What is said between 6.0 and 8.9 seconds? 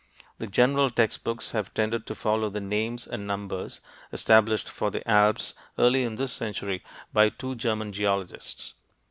in this century by two German geologists.